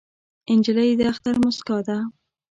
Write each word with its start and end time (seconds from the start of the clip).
نجلۍ 0.59 0.91
د 0.99 1.01
اختر 1.11 1.35
موسکا 1.43 1.77
ده. 1.87 1.97